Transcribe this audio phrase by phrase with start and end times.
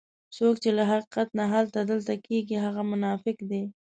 [0.35, 3.63] څوک چې له حقیقت نه هلته دلته کېږي هغه منافق دی.